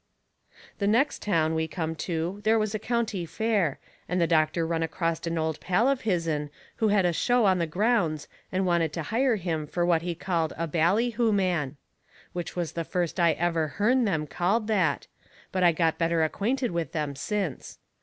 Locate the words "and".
4.09-4.19, 8.51-8.65